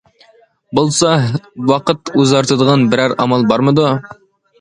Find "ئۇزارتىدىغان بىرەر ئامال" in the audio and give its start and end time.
2.21-3.47